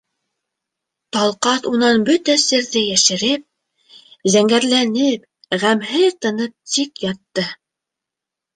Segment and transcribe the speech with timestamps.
[1.17, 3.45] Талҡаҫ унан бөтә серҙе йәшереп,
[4.37, 5.31] зәңгәрләнеп,
[5.67, 7.49] ғәмһеҙ тынып тик ятты.